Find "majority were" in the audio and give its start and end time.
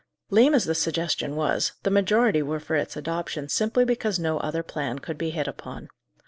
1.91-2.59